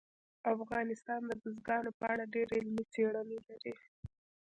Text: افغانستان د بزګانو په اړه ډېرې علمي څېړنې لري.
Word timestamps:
افغانستان 0.53 1.21
د 1.29 1.31
بزګانو 1.41 1.91
په 1.99 2.05
اړه 2.13 2.23
ډېرې 2.33 2.53
علمي 2.59 2.85
څېړنې 2.93 3.37
لري. 3.47 3.73